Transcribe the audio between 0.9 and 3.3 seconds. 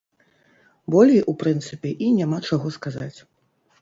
Болей, у прынцыпе, і няма чаго сказаць.